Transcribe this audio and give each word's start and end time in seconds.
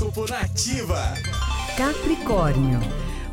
Horóscopo 0.00 0.26
Nativa. 0.30 1.14
Capricórnio. 1.76 2.80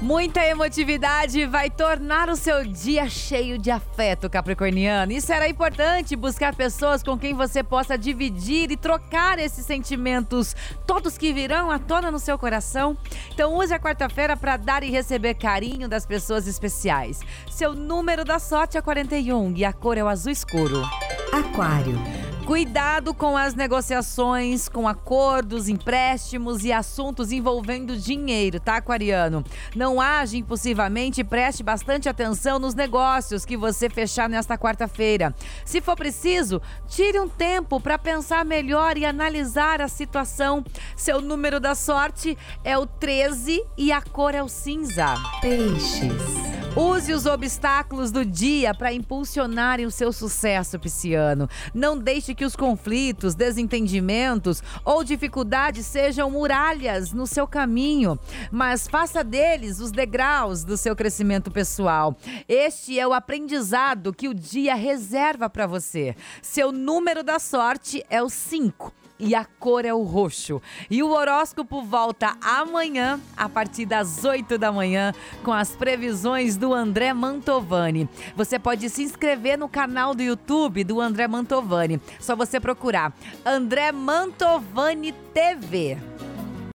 Muita 0.02 0.46
emotividade 0.46 1.46
vai 1.46 1.70
tornar 1.70 2.30
o 2.30 2.36
seu 2.36 2.66
dia 2.66 3.10
cheio 3.10 3.58
de 3.58 3.72
afeto, 3.72 4.30
Capricorniano. 4.30 5.14
E 5.14 5.22
será 5.22 5.48
importante 5.48 6.16
buscar 6.16 6.54
pessoas 6.54 7.02
com 7.02 7.18
quem 7.18 7.34
você 7.34 7.64
possa 7.64 7.98
dividir 7.98 8.70
e 8.70 8.76
trocar 8.76 9.40
esses 9.40 9.66
sentimentos, 9.66 10.56
todos 10.86 11.18
que 11.18 11.32
virão 11.32 11.72
à 11.72 11.80
tona 11.80 12.12
no 12.12 12.20
seu 12.20 12.38
coração. 12.38 12.98
Então, 13.34 13.56
use 13.56 13.74
a 13.74 13.80
quarta-feira 13.80 14.36
para 14.36 14.58
dar 14.58 14.84
e 14.84 14.92
receber 14.92 15.36
carinho 15.36 15.88
das 15.88 16.06
pessoas 16.06 16.48
especiais. 16.48 17.22
Seu 17.50 17.74
número 17.74 18.26
da 18.26 18.40
sorte 18.40 18.78
é 18.78 18.82
41 18.82 19.54
e 19.56 19.64
a 19.64 19.72
cor 19.72 19.98
é 19.98 20.04
o 20.04 20.08
azul 20.08 20.32
escuro. 20.32 20.84
Aquário. 21.32 22.17
Cuidado 22.48 23.14
com 23.14 23.36
as 23.36 23.54
negociações, 23.56 24.70
com 24.70 24.88
acordos, 24.88 25.68
empréstimos 25.68 26.64
e 26.64 26.72
assuntos 26.72 27.34
envolvendo 27.34 27.98
dinheiro, 27.98 28.58
tá, 28.58 28.78
Aquariano? 28.78 29.44
Não 29.76 30.00
age 30.00 30.38
impulsivamente 30.38 31.20
e 31.20 31.26
preste 31.26 31.62
bastante 31.62 32.08
atenção 32.08 32.58
nos 32.58 32.74
negócios 32.74 33.44
que 33.44 33.58
você 33.58 33.90
fechar 33.90 34.30
nesta 34.30 34.58
quarta-feira. 34.58 35.36
Se 35.66 35.82
for 35.82 35.98
preciso, 35.98 36.62
tire 36.88 37.20
um 37.20 37.28
tempo 37.28 37.82
para 37.82 38.00
pensar 38.00 38.46
melhor 38.46 38.98
e 38.98 39.06
analisar 39.06 39.82
a 39.82 39.90
situação. 39.90 40.64
Seu 40.96 41.20
número 41.20 41.60
da 41.60 41.76
sorte 41.76 42.38
é 42.64 42.78
o 42.78 42.86
13 42.86 43.62
e 43.78 43.92
a 43.92 44.02
cor 44.02 44.34
é 44.34 44.42
o 44.42 44.48
cinza. 44.48 45.16
Peixes. 45.42 46.57
Use 46.78 47.12
os 47.12 47.26
obstáculos 47.26 48.12
do 48.12 48.24
dia 48.24 48.72
para 48.72 48.94
impulsionarem 48.94 49.88
o 49.88 49.90
seu 49.90 50.14
sucesso, 50.14 50.78
Pisciano. 50.78 51.50
Não 51.74 51.98
deixe 51.98 52.36
que 52.36 52.46
os 52.46 52.56
conflitos, 52.56 53.34
desentendimentos 53.34 54.62
ou 54.86 55.04
dificuldades 55.04 55.88
sejam 55.88 56.30
muralhas 56.30 57.12
no 57.14 57.26
seu 57.26 57.48
caminho, 57.48 58.20
mas 58.52 58.88
faça 58.88 59.24
deles 59.24 59.80
os 59.80 59.92
degraus 59.92 60.64
do 60.64 60.78
seu 60.78 60.96
crescimento 60.96 61.50
pessoal. 61.50 62.16
Este 62.48 63.00
é 63.00 63.08
o 63.08 63.14
aprendizado 63.14 64.14
que 64.14 64.28
o 64.28 64.34
dia 64.36 64.76
reserva 64.76 65.50
para 65.50 65.66
você. 65.66 66.16
Seu 66.44 66.72
número 66.72 67.24
da 67.24 67.40
sorte 67.40 68.06
é 68.08 68.22
o 68.22 68.30
5 68.30 68.94
e 69.20 69.36
a 69.36 69.46
cor 69.46 69.86
é 69.86 69.94
o 69.94 70.04
roxo. 70.04 70.62
E 70.90 71.02
o 71.02 71.10
horóscopo 71.10 71.82
volta 71.82 72.38
amanhã, 72.42 73.20
a 73.36 73.50
partir 73.50 73.86
das 73.86 74.24
8 74.24 74.58
da 74.58 74.72
manhã, 74.72 75.14
com 75.44 75.52
as 75.52 75.76
previsões 75.76 76.58
do 76.58 76.74
André 76.74 77.14
Mantovani. 77.14 78.08
Você 78.36 78.60
pode 78.60 78.90
se 78.90 79.04
inscrever 79.04 79.58
no 79.58 79.70
canal 79.70 80.14
do 80.14 80.22
YouTube 80.22 80.84
do 80.84 81.02
André 81.02 81.28
Mantovani. 81.28 82.02
Só 82.20 82.36
você 82.36 82.60
procurar 82.60 83.14
André 83.46 83.92
Mantovani 83.92 85.12
TV. 85.34 85.98